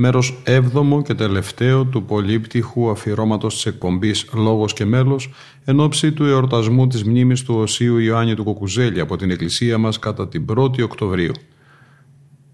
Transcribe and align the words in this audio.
μέρος 0.00 0.40
έβδομο 0.44 1.02
και 1.02 1.14
τελευταίο 1.14 1.84
του 1.84 2.04
πολύπτυχου 2.04 2.90
αφιερώματος 2.90 3.54
της 3.54 3.66
εκπομπής 3.66 4.26
«Λόγος 4.34 4.72
και 4.72 4.84
μέλος» 4.84 5.30
εν 5.64 5.80
ώψη 5.80 6.12
του 6.12 6.24
εορτασμού 6.24 6.86
της 6.86 7.04
μνήμης 7.04 7.42
του 7.42 7.54
Οσίου 7.54 7.98
Ιωάννη 7.98 8.34
του 8.34 8.44
Κοκουζέλη 8.44 9.00
από 9.00 9.16
την 9.16 9.30
Εκκλησία 9.30 9.78
μας 9.78 9.98
κατά 9.98 10.28
την 10.28 10.44
1η 10.54 10.82
Οκτωβρίου. 10.82 11.32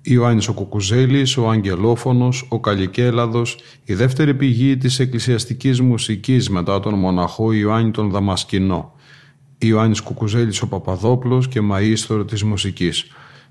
Ιωάννης 0.02 0.48
ο 0.48 0.52
Κουκουζέλης, 0.52 1.36
ο 1.36 1.50
Αγγελόφωνος, 1.50 2.46
ο 2.48 2.60
Καλικέλαδος, 2.60 3.58
η 3.84 3.94
δεύτερη 3.94 4.34
πηγή 4.34 4.76
της 4.76 4.98
εκκλησιαστικής 4.98 5.80
μουσικής 5.80 6.50
μετά 6.50 6.80
τον 6.80 6.94
μοναχό 6.94 7.52
Ιωάννη 7.52 7.90
τον 7.90 8.10
Δαμασκηνό. 8.10 8.92
Ιωάννης 9.58 10.00
Κουκουζέλης 10.00 10.62
ο 10.62 10.68
Παπαδόπλος 10.68 11.48
και 11.48 11.60
μαΐστορ 11.60 12.24
της 12.26 12.42
μουσικής. 12.42 13.06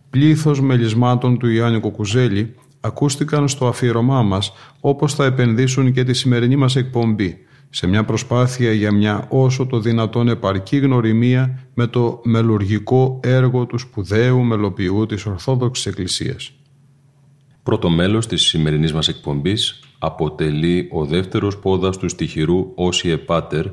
Πλήθος 0.10 0.62
μελισμάτων 0.62 1.38
του 1.38 1.48
Ιωάννη 1.48 1.80
Κουκουζέλη 1.80 2.56
ακούστηκαν 2.86 3.48
στο 3.48 3.68
αφιερωμά 3.68 4.22
μας 4.22 4.54
όπως 4.80 5.14
θα 5.14 5.26
επενδύσουν 5.26 5.92
και 5.94 6.04
τη 6.04 6.14
σημερινή 6.14 6.56
μας 6.56 6.76
εκπομπή 6.76 7.38
σε 7.70 7.88
μια 7.88 8.04
προσπάθεια 8.04 8.72
για 8.72 8.92
μια 8.92 9.28
όσο 9.30 9.66
το 9.66 9.80
δυνατόν 9.80 10.28
επαρκή 10.28 10.78
γνωριμία 10.78 11.68
με 11.74 11.88
το 11.88 12.22
μελουργικό 12.24 13.20
έργο 13.24 13.66
του 13.66 13.78
σπουδαίου 13.78 14.44
μελοποιού 14.44 15.06
της 15.06 15.26
Ορθόδοξης 15.26 15.86
Εκκλησίας. 15.86 16.52
Πρώτο 17.64 17.90
μέλος 17.90 18.28
της 18.28 18.42
σημερινής 18.42 18.94
μας 18.94 19.08
εκπομπής 19.08 19.80
αποτελεί 20.00 20.88
ο 20.92 21.06
δεύτερος 21.06 21.58
πόδας 21.58 21.98
του 21.98 22.10
στοιχειρού 22.10 22.72
«Όσιε 22.76 23.18
Πάτερ» 23.18 23.66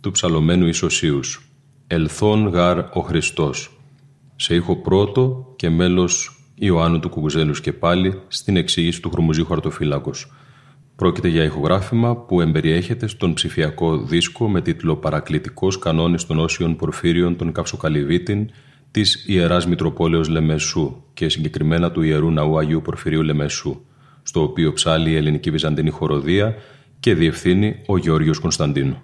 του 0.00 0.10
ψαλωμένου 0.10 0.66
Ισοσίους 0.66 1.48
«Ελθόν 1.86 2.48
γάρ 2.48 2.78
ο 2.78 3.00
Χριστός» 3.00 3.76
σε 4.36 4.54
ήχο 4.54 4.76
πρώτο 4.76 5.52
και 5.56 5.70
μέλος 5.70 6.41
Ιωάννου 6.54 7.00
του 7.00 7.08
Κουκουζέλους 7.08 7.60
και 7.60 7.72
πάλι 7.72 8.20
στην 8.28 8.56
εξήγηση 8.56 9.02
του 9.02 9.10
Χρουμουζίου 9.10 9.46
Χαρτοφύλακος 9.46 10.32
Πρόκειται 10.96 11.28
για 11.28 11.44
ηχογράφημα 11.44 12.16
που 12.16 12.40
εμπεριέχεται 12.40 13.06
στον 13.06 13.34
ψηφιακό 13.34 13.98
δίσκο 13.98 14.48
με 14.48 14.60
τίτλο 14.60 14.96
«Παρακλητικός 14.96 15.78
κανόνης 15.78 16.26
των 16.26 16.38
όσιων 16.38 16.76
πορφύριων 16.76 17.36
των 17.36 17.52
Καυσοκαλυβίτην» 17.52 18.50
της 18.90 19.24
Ιεράς 19.26 19.66
Μητροπόλεως 19.66 20.28
Λεμεσού 20.28 21.02
και 21.14 21.28
συγκεκριμένα 21.28 21.90
του 21.90 22.02
Ιερού 22.02 22.30
Ναού 22.30 22.58
Αγίου 22.58 22.82
Πορφυρίου 22.82 23.22
Λεμεσού, 23.22 23.80
στο 24.22 24.42
οποίο 24.42 24.72
ψάλει 24.72 25.10
η 25.10 25.16
ελληνική 25.16 25.50
βυζαντινή 25.50 25.90
χοροδία 25.90 26.54
και 27.00 27.14
διευθύνει 27.14 27.82
ο 27.86 27.96
Γεώργιος 27.96 28.38
Κωνσταντίνου. 28.38 29.02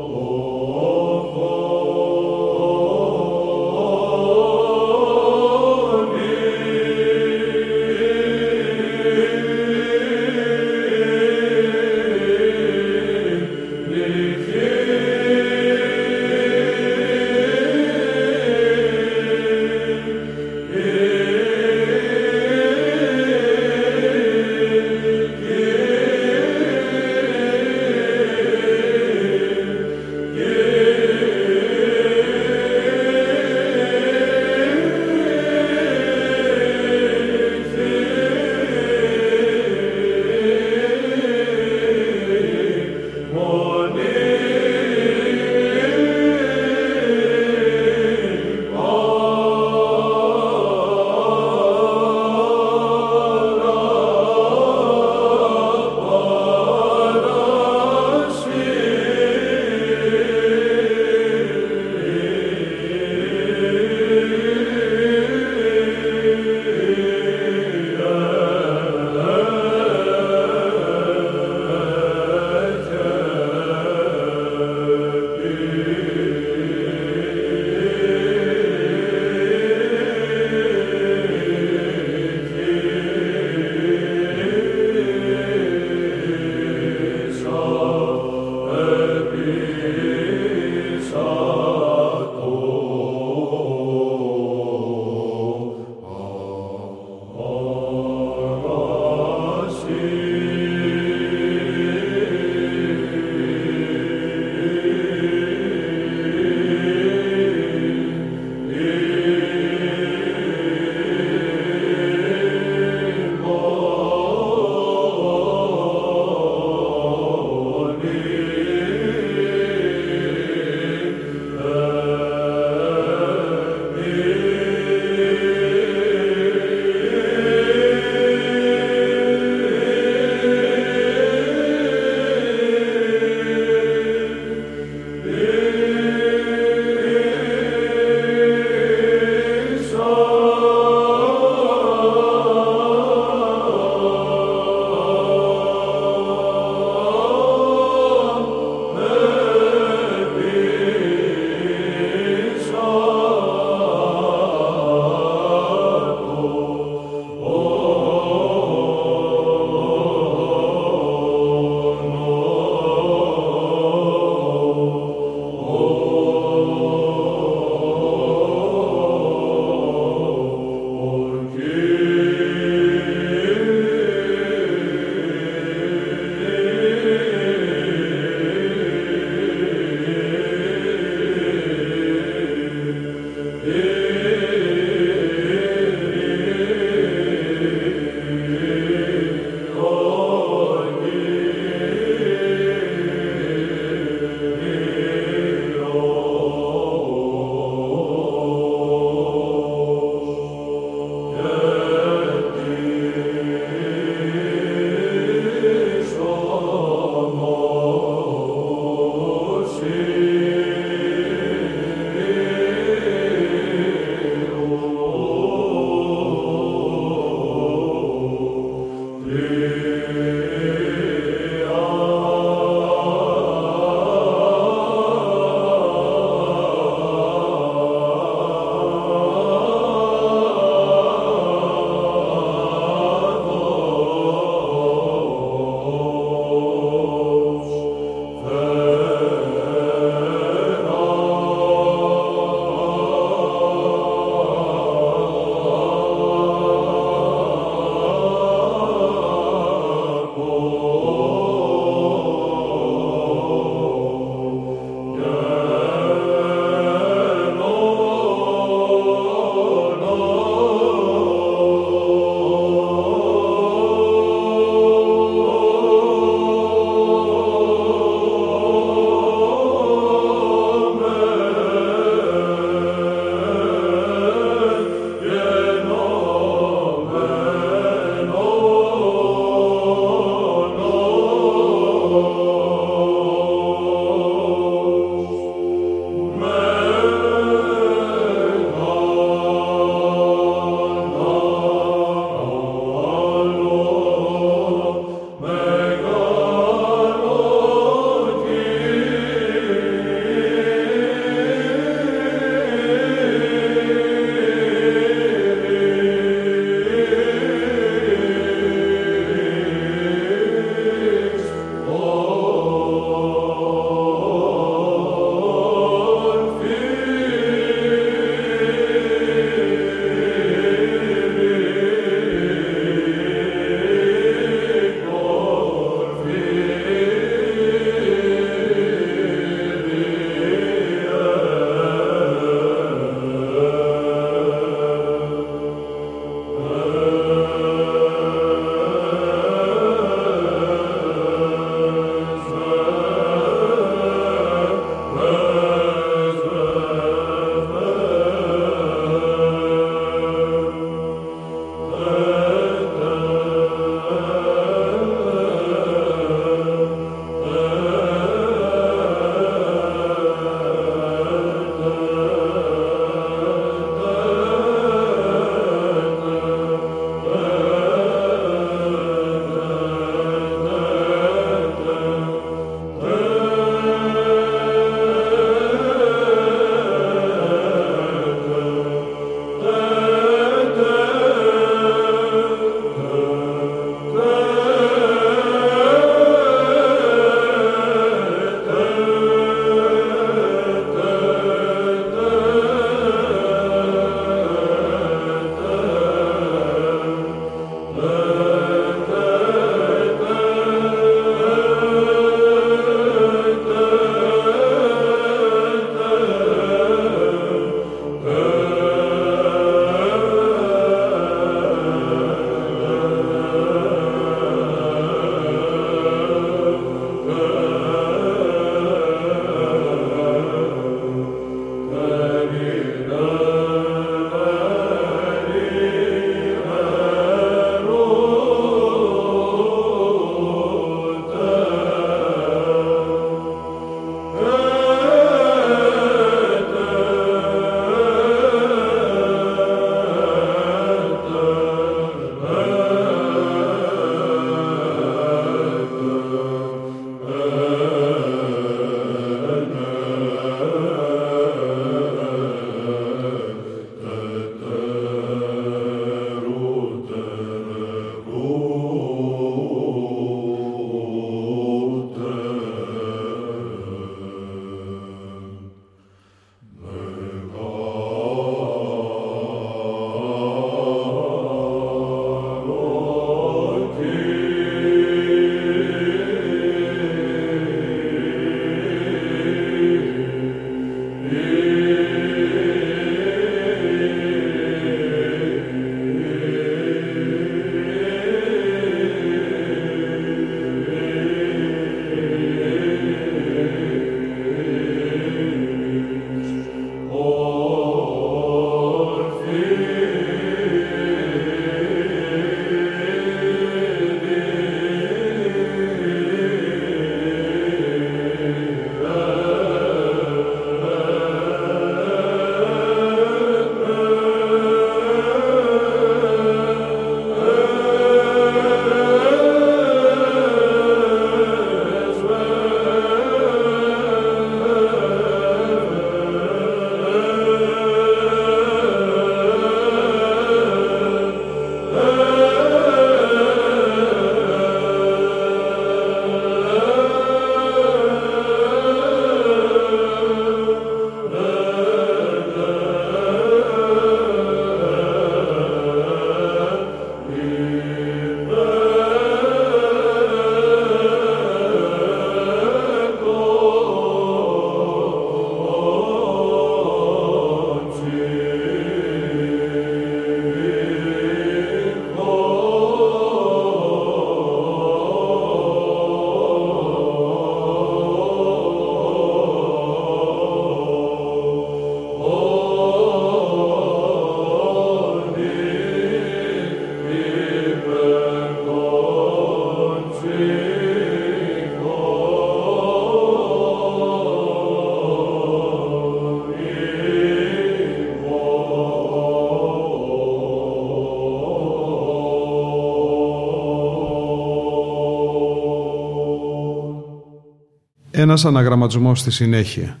Ένας 598.30 598.44
αναγραμματισμός 598.44 599.18
στη 599.18 599.30
συνέχεια, 599.30 600.00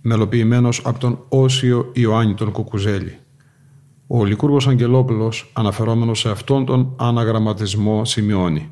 μελοποιημένος 0.00 0.82
από 0.84 0.98
τον 0.98 1.24
Όσιο 1.28 1.90
Ιωάννη 1.92 2.34
τον 2.34 2.52
Κουκουζέλη. 2.52 3.18
Ο 4.06 4.24
Λικούργος 4.24 4.68
Αγγελόπουλος, 4.68 5.50
αναφερόμενος 5.52 6.18
σε 6.18 6.30
αυτόν 6.30 6.64
τον 6.64 6.94
αναγραμματισμό, 6.96 8.04
σημειώνει 8.04 8.70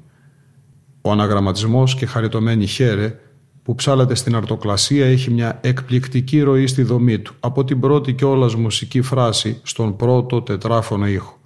«Ο 1.01 1.11
αναγραμματισμός 1.11 1.95
και 1.95 2.07
χαριτωμένη 2.07 2.67
χέρε 2.67 3.19
που 3.63 3.75
ψάλεται 3.75 4.15
στην 4.15 4.35
αρτοκλασία 4.35 5.07
έχει 5.07 5.31
μια 5.31 5.59
εκπληκτική 5.63 6.41
ροή 6.41 6.67
στη 6.67 6.83
δομή 6.83 7.19
του, 7.19 7.35
από 7.41 7.65
την 7.65 7.81
πρώτη 7.81 8.13
κιόλας 8.13 8.55
μουσική 8.55 9.03
φράση 9.03 9.61
στον 9.63 9.97
πρώτο 9.97 10.43
τετράφωνο 10.43 11.07
ήχο, 11.07 11.39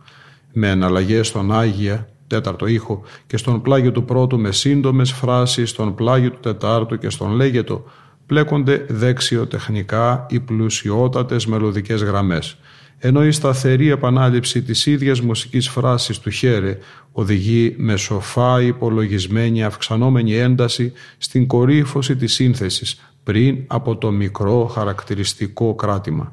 με 0.53 0.69
εναλλαγές 0.69 1.27
στον 1.27 1.53
Άγια, 1.53 2.09
τέταρτο 2.31 2.67
ήχο 2.67 3.03
και 3.27 3.37
στον 3.37 3.63
πλάγιο 3.63 3.93
του 3.93 4.05
πρώτου 4.05 4.39
με 4.39 4.53
σύντομες 4.53 5.13
φράσεις 5.13 5.71
στον 5.71 5.95
πλάγιο 5.95 6.31
του 6.31 6.41
τετάρτου 6.41 6.99
και 6.99 7.11
στον 7.11 7.31
λέγετο 7.31 7.85
πλέκονται 8.27 8.85
δεξιοτεχνικά 8.89 10.27
οι 10.31 10.41
πλουσιότατες 10.41 11.47
μελωδικές 11.47 12.03
γραμμές 12.03 12.57
ενώ 13.03 13.25
η 13.25 13.31
σταθερή 13.31 13.91
επανάληψη 13.91 14.63
της 14.63 14.87
ίδιας 14.87 15.21
μουσικής 15.21 15.69
φράσης 15.69 16.19
του 16.19 16.31
χέρε 16.31 16.79
οδηγεί 17.13 17.75
με 17.79 17.97
σοφά 17.97 18.63
υπολογισμένη 18.63 19.65
αυξανόμενη 19.65 20.35
ένταση 20.35 20.93
στην 21.19 21.47
κορύφωση 21.47 22.17
της 22.17 22.33
σύνθεσης 22.33 23.01
πριν 23.23 23.65
από 23.67 23.97
το 23.97 24.11
μικρό 24.11 24.67
χαρακτηριστικό 24.67 25.75
κράτημα. 25.75 26.33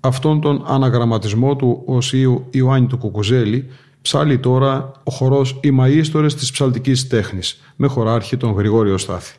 Αυτόν 0.00 0.40
τον 0.40 0.64
αναγραμματισμό 0.66 1.56
του 1.56 1.82
Οσίου 1.86 2.46
Ιωάννη 2.50 2.86
του 2.86 2.98
Κουκουζέλη 2.98 3.68
ψάλει 4.08 4.38
τώρα 4.38 4.92
ο 5.04 5.10
χορός 5.10 5.60
«Οι 5.62 5.76
Μαΐστορες 5.80 6.34
της 6.34 6.50
ψαλτικής 6.50 7.06
τέχνης» 7.08 7.60
με 7.76 7.86
χωράρχη 7.86 8.36
τον 8.36 8.52
Γρηγόριο 8.52 8.98
Στάθη. 8.98 9.36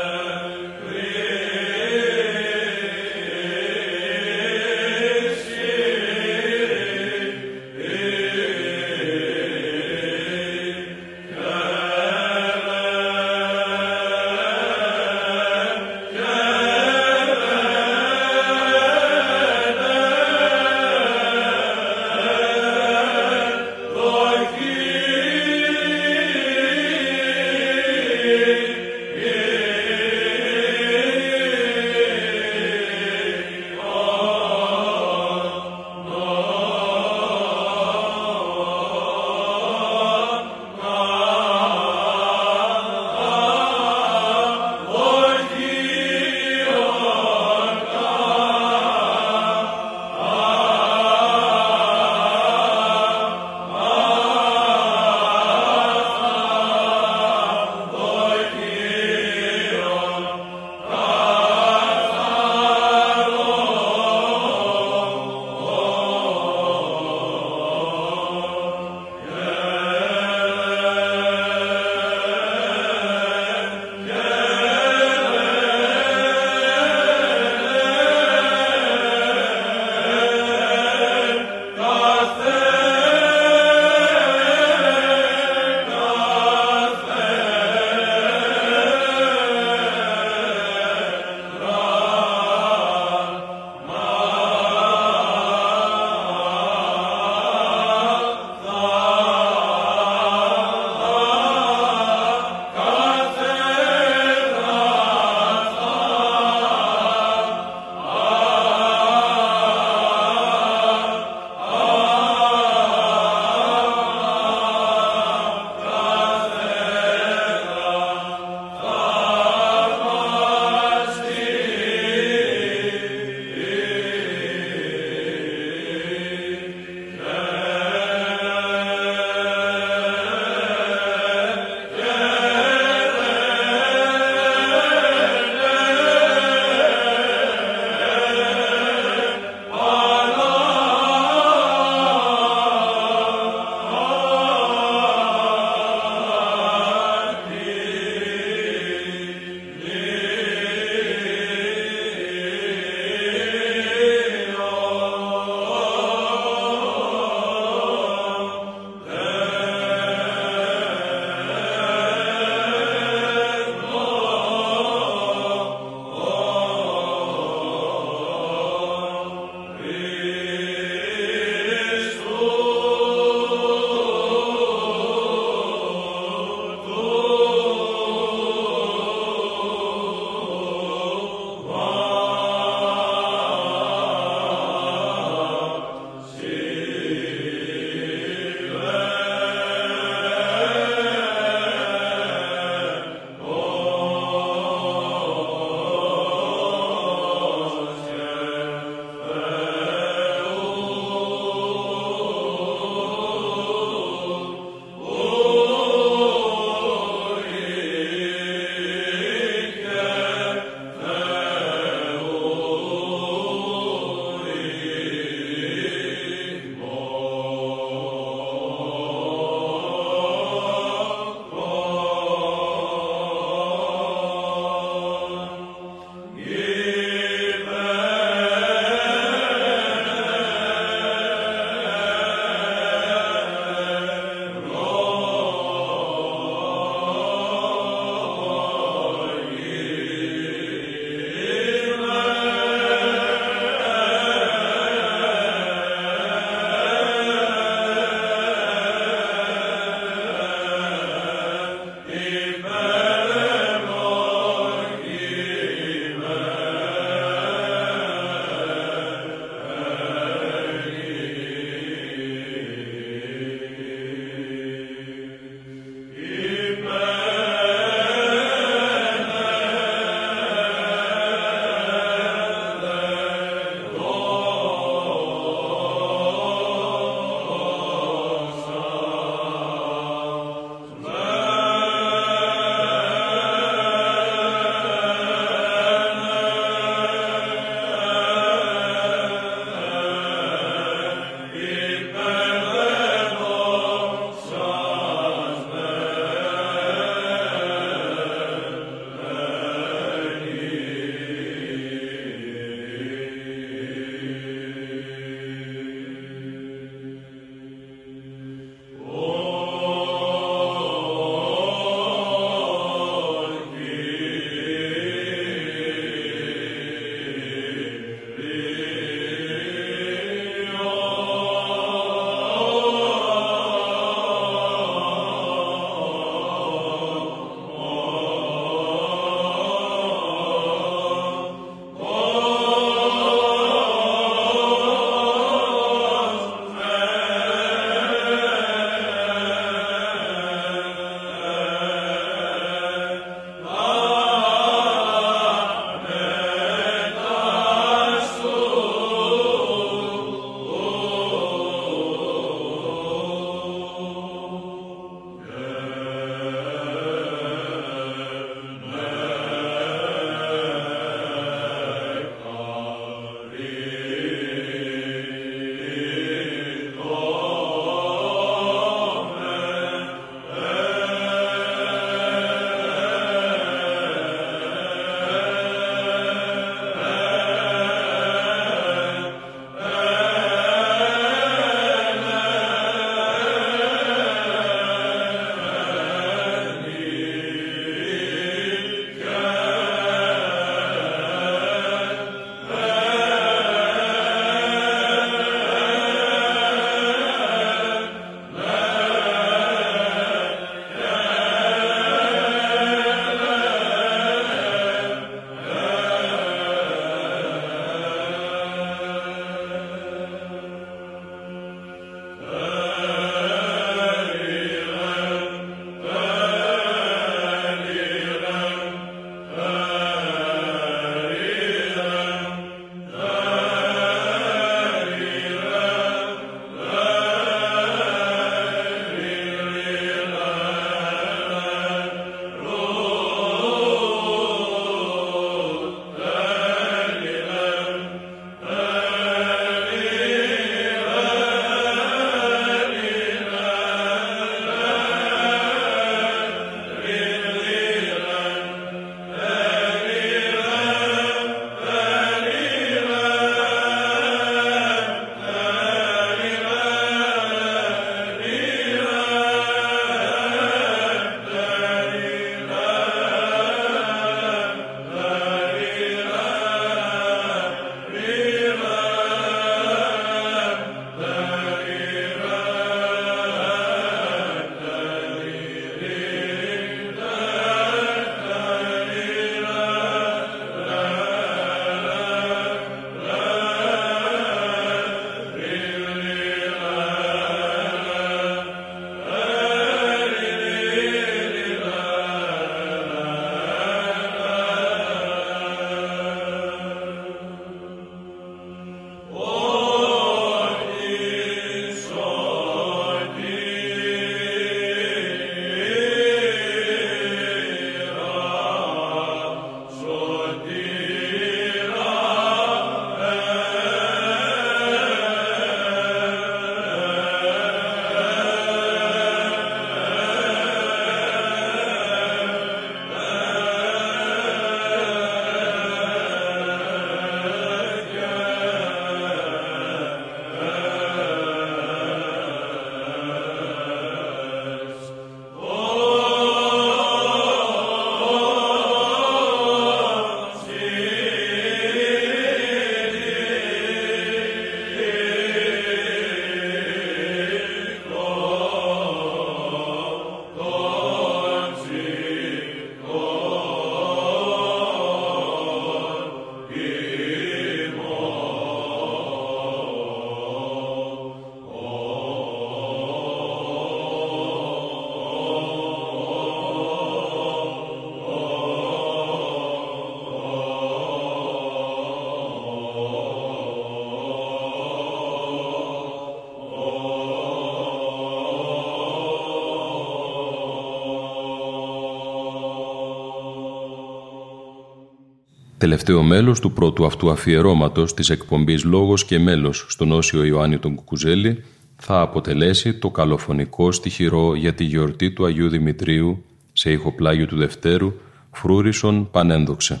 Τελευταίο 585.88 586.22
μέλος 586.22 586.60
του 586.60 586.72
πρώτου 586.72 587.06
αυτού 587.06 587.30
αφιερώματος 587.30 588.14
της 588.14 588.30
εκπομπής 588.30 588.84
«Λόγος 588.84 589.24
και 589.24 589.38
μέλος» 589.38 589.86
στον 589.88 590.12
Όσιο 590.12 590.44
Ιωάννη 590.44 590.78
τον 590.78 590.94
Κουκουζέλη 590.94 591.64
θα 591.96 592.20
αποτελέσει 592.20 592.94
το 592.94 593.10
καλοφωνικό 593.10 593.92
στοιχειρό 593.92 594.54
για 594.54 594.74
τη 594.74 594.84
γιορτή 594.84 595.30
του 595.30 595.44
Αγίου 595.44 595.68
Δημητρίου 595.68 596.44
σε 596.72 596.90
ηχοπλάγιο 596.90 597.46
του 597.46 597.56
Δευτέρου 597.56 598.12
Φρούρισον 598.50 599.30
Πανένδοξε. 599.30 600.00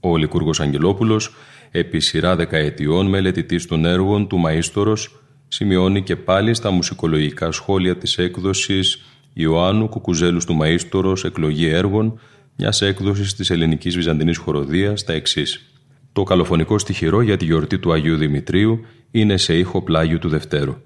Ο 0.00 0.16
Λικούργος 0.16 0.60
Αγγελόπουλος, 0.60 1.34
επί 1.70 2.00
σειρά 2.00 2.36
δεκαετιών 2.36 3.06
μελετητής 3.06 3.66
των 3.66 3.84
έργων 3.84 4.26
του 4.26 4.42
Μαΐστορος, 4.46 5.10
σημειώνει 5.48 6.02
και 6.02 6.16
πάλι 6.16 6.54
στα 6.54 6.70
μουσικολογικά 6.70 7.52
σχόλια 7.52 7.96
της 7.96 8.18
έκδοσης 8.18 9.04
Ιωάννου 9.32 9.88
Κουκουζέλου 9.88 10.40
του 10.46 10.58
Μαΐστορος 10.62 11.24
«Εκλογή 11.24 11.66
έργων» 11.68 12.20
μιας 12.62 12.82
έκδοσης 12.82 13.34
της 13.34 13.50
ελληνικής 13.50 13.96
βυζαντινής 13.96 14.36
χοροδίας 14.36 15.04
τα 15.04 15.12
εξής. 15.12 15.72
Το 16.12 16.22
καλοφωνικό 16.22 16.78
στοιχειρό 16.78 17.20
για 17.20 17.36
τη 17.36 17.44
γιορτή 17.44 17.78
του 17.78 17.92
Αγίου 17.92 18.16
Δημητρίου 18.16 18.84
είναι 19.10 19.36
σε 19.36 19.58
ήχο 19.58 19.82
πλάγιου 19.82 20.18
του 20.18 20.28
Δευτέρου. 20.28 20.76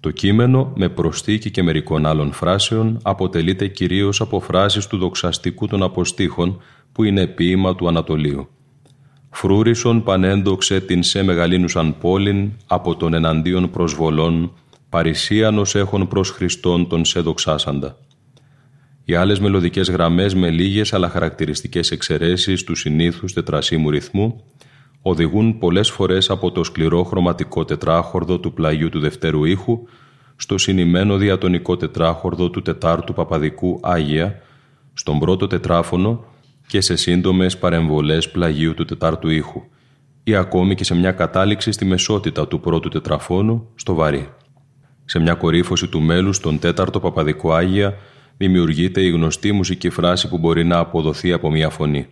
Το 0.00 0.10
κείμενο, 0.10 0.72
με 0.76 0.88
προσθήκη 0.88 1.50
και 1.50 1.62
μερικών 1.62 2.06
άλλων 2.06 2.32
φράσεων, 2.32 2.98
αποτελείται 3.02 3.68
κυρίως 3.68 4.20
από 4.20 4.40
φράσεις 4.40 4.86
του 4.86 4.98
δοξαστικού 4.98 5.66
των 5.66 5.82
αποστήχων, 5.82 6.62
που 6.92 7.04
είναι 7.04 7.26
ποίημα 7.26 7.74
του 7.74 7.88
Ανατολίου. 7.88 8.48
Φρούρισον 9.30 10.02
πανέντοξε 10.02 10.80
την 10.80 11.02
σε 11.02 11.22
μεγαλύνουσαν 11.22 11.98
πόλην 11.98 12.50
από 12.66 12.96
τον 12.96 13.14
εναντίον 13.14 13.70
προσβολών, 13.70 14.52
παρησίανος 14.88 15.74
έχουν 15.74 16.08
προς 16.08 16.30
Χριστόν 16.30 16.88
τον 16.88 17.04
σε 17.04 17.20
δοξάσαντα. 17.20 17.96
Οι 19.04 19.14
άλλες 19.14 19.40
μελωδικές 19.40 19.90
γραμμές 19.90 20.34
με 20.34 20.50
λίγες 20.50 20.92
αλλά 20.92 21.08
χαρακτηριστικές 21.08 21.90
εξαιρέσεις 21.90 22.64
του 22.64 22.74
συνήθους 22.74 23.32
τετρασίμου 23.32 23.90
ρυθμού 23.90 24.44
οδηγούν 25.02 25.58
πολλές 25.58 25.90
φορές 25.90 26.30
από 26.30 26.52
το 26.52 26.64
σκληρό 26.64 27.02
χρωματικό 27.02 27.64
τετράχορδο 27.64 28.38
του 28.38 28.52
πλαγιού 28.52 28.88
του 28.88 29.00
δευτέρου 29.00 29.44
ήχου 29.44 29.86
στο 30.36 30.58
συνημένο 30.58 31.16
διατονικό 31.16 31.76
τετράχορδο 31.76 32.50
του 32.50 32.62
τετάρτου 32.62 33.12
παπαδικού 33.12 33.80
Άγια, 33.82 34.40
στον 34.94 35.18
πρώτο 35.18 35.46
τετράφωνο 35.46 36.24
και 36.66 36.80
σε 36.80 36.96
σύντομες 36.96 37.58
παρεμβολές 37.58 38.30
πλαγίου 38.30 38.74
του 38.74 38.84
τετάρτου 38.84 39.28
ήχου 39.28 39.62
ή 40.24 40.34
ακόμη 40.34 40.74
και 40.74 40.84
σε 40.84 40.94
μια 40.94 41.12
κατάληξη 41.12 41.72
στη 41.72 41.84
μεσότητα 41.84 42.48
του 42.48 42.60
πρώτου 42.60 42.88
τετραφώνου 42.88 43.68
στο 43.74 43.94
βαρύ. 43.94 44.28
Σε 45.04 45.18
μια 45.18 45.34
κορύφωση 45.34 45.88
του 45.88 46.00
μέλους 46.00 46.36
στον 46.36 46.58
τέταρτο 46.58 47.00
παπαδικό 47.00 47.52
Άγια 47.52 47.96
δημιουργείται 48.42 49.00
η 49.00 49.10
γνωστή 49.10 49.52
μουσική 49.52 49.90
φράση 49.90 50.28
που 50.28 50.38
μπορεί 50.38 50.64
να 50.64 50.78
αποδοθεί 50.78 51.32
από 51.32 51.50
μια 51.50 51.70
φωνή. 51.70 52.06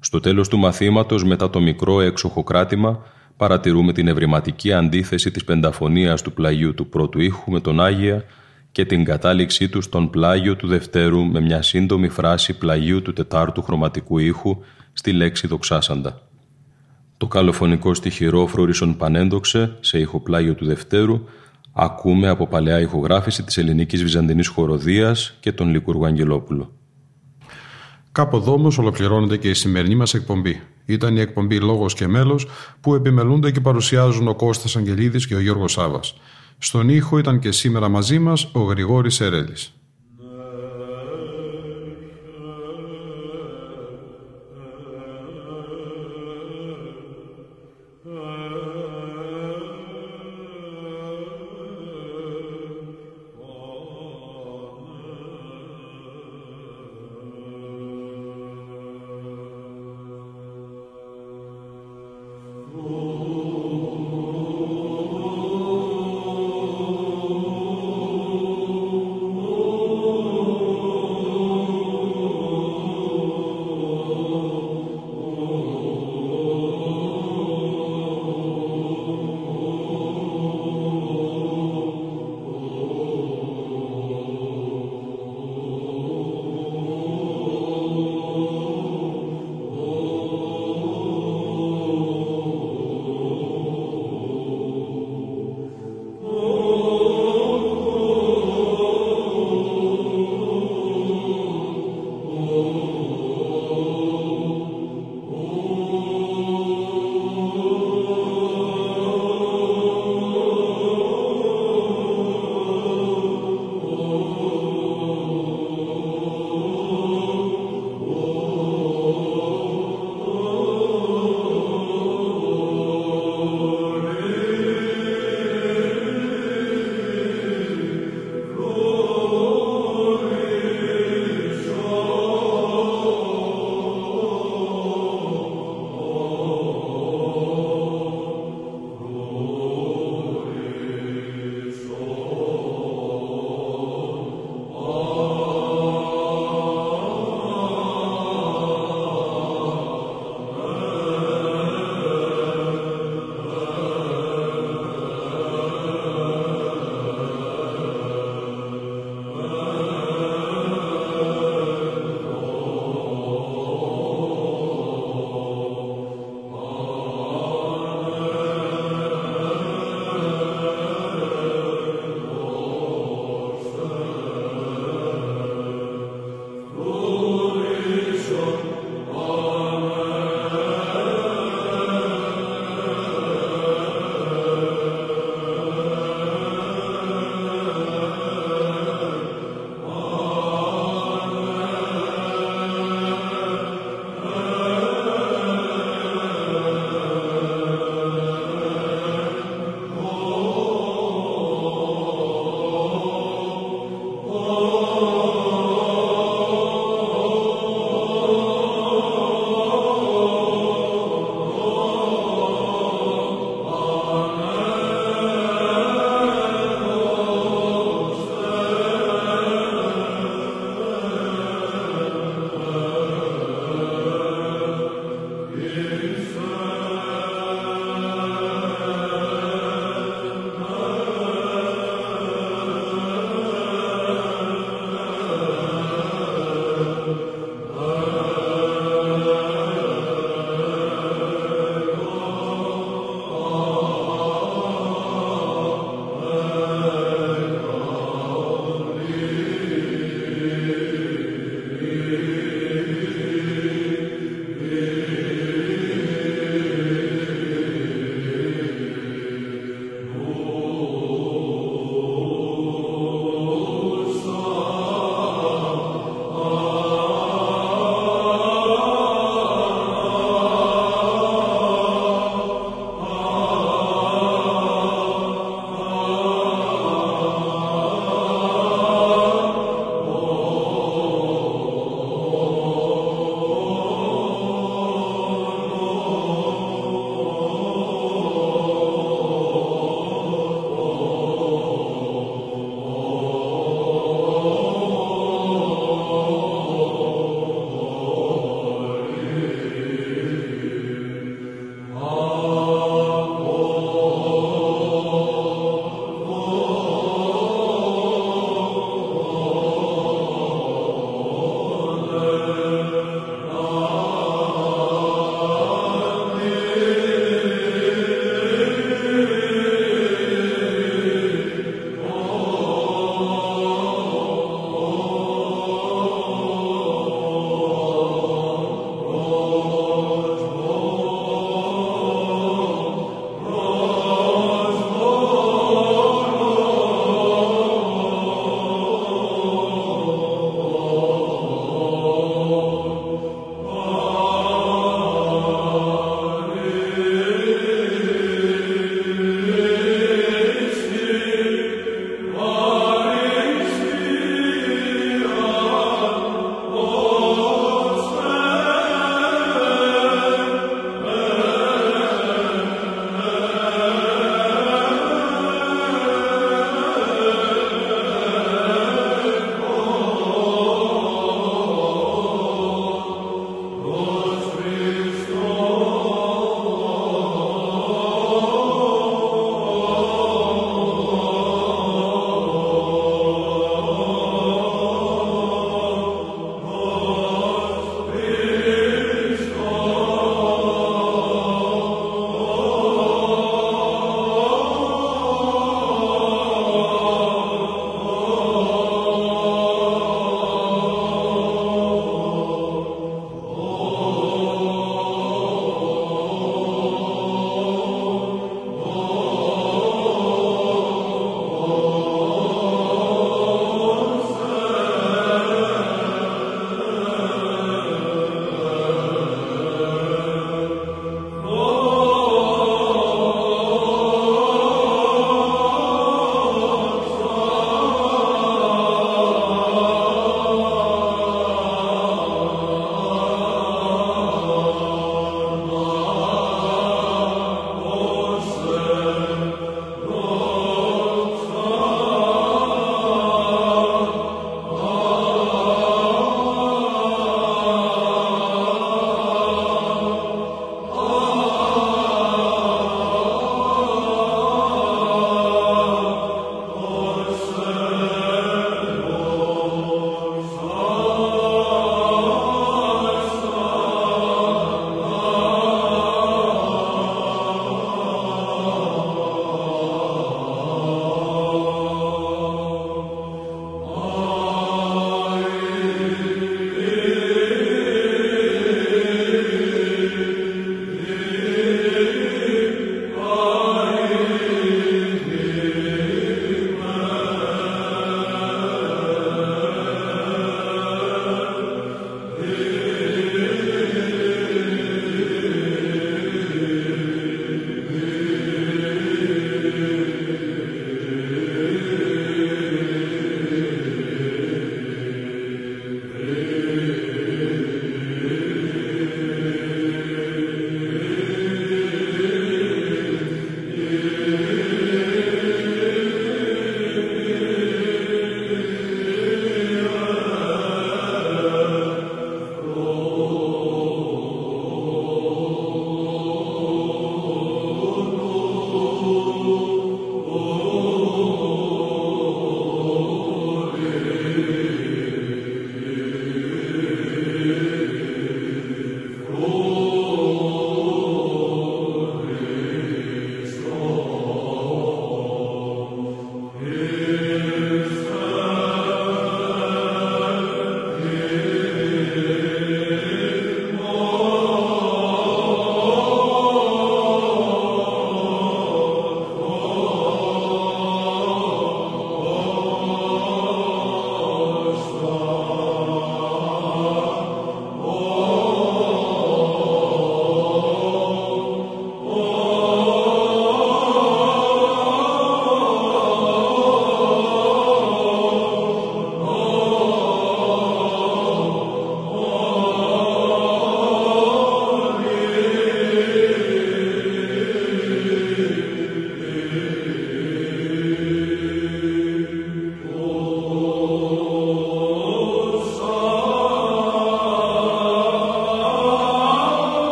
Στο 0.00 0.20
τέλος 0.20 0.48
του 0.48 0.58
μαθήματος, 0.58 1.24
μετά 1.24 1.50
το 1.50 1.60
μικρό 1.60 2.00
έξοχο 2.00 2.42
κράτημα, 2.42 3.02
παρατηρούμε 3.36 3.92
την 3.92 4.08
ευρηματική 4.08 4.72
αντίθεση 4.72 5.30
της 5.30 5.44
πενταφωνίας 5.44 6.22
του 6.22 6.32
πλαγιού 6.32 6.74
του 6.74 6.88
πρώτου 6.88 7.20
ήχου 7.20 7.50
με 7.50 7.60
τον 7.60 7.80
Άγια 7.80 8.24
και 8.72 8.84
την 8.84 9.04
κατάληξή 9.04 9.68
του 9.68 9.82
στον 9.82 10.10
πλάγιο 10.10 10.56
του 10.56 10.66
δευτέρου 10.66 11.24
με 11.24 11.40
μια 11.40 11.62
σύντομη 11.62 12.08
φράση 12.08 12.58
πλαγίου 12.58 13.02
του 13.02 13.12
τετάρτου 13.12 13.62
χρωματικού 13.62 14.18
ήχου 14.18 14.58
στη 14.92 15.12
λέξη 15.12 15.46
δοξάσαντα. 15.46 16.20
Το 17.16 17.26
καλοφωνικό 17.26 17.94
στοιχειρό 17.94 18.46
φρούρισον 18.46 18.96
πανέντοξε 18.96 19.76
σε 19.80 19.98
ήχο 19.98 20.20
πλάγιο 20.20 20.54
του 20.54 20.64
δευτέρου 20.64 21.24
ακούμε 21.74 22.28
από 22.28 22.46
παλαιά 22.46 22.80
ηχογράφηση 22.80 23.42
της 23.42 23.56
ελληνικής 23.56 24.02
βυζαντινής 24.02 24.48
χοροδίας 24.48 25.36
και 25.40 25.52
τον 25.52 25.68
Λικούργου 25.68 26.06
Αγγελόπουλο. 26.06 26.72
Κάπου 28.12 28.36
εδώ 28.36 28.52
όμως 28.52 28.78
ολοκληρώνεται 28.78 29.36
και 29.36 29.48
η 29.48 29.54
σημερινή 29.54 29.94
μας 29.94 30.14
εκπομπή. 30.14 30.60
Ήταν 30.84 31.16
η 31.16 31.20
εκπομπή 31.20 31.60
Λόγος 31.60 31.94
και 31.94 32.06
Μέλος 32.06 32.46
που 32.80 32.94
επιμελούνται 32.94 33.50
και 33.50 33.60
παρουσιάζουν 33.60 34.28
ο 34.28 34.34
Κώστας 34.34 34.76
Αγγελίδης 34.76 35.26
και 35.26 35.34
ο 35.34 35.40
Γιώργος 35.40 35.72
Σάβας. 35.72 36.14
Στον 36.58 36.88
ήχο 36.88 37.18
ήταν 37.18 37.38
και 37.38 37.52
σήμερα 37.52 37.88
μαζί 37.88 38.18
μας 38.18 38.48
ο 38.52 38.60
Γρηγόρης 38.60 39.20
Ερέλης. 39.20 39.74